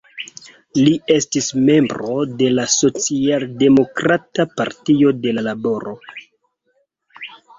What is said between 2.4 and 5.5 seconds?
la socialdemokrata Partio de la